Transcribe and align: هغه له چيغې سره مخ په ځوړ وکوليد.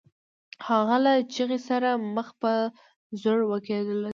هغه 0.67 0.95
له 1.05 1.13
چيغې 1.33 1.59
سره 1.69 1.89
مخ 2.15 2.27
په 2.41 2.51
ځوړ 3.21 3.39
وکوليد. 3.47 4.05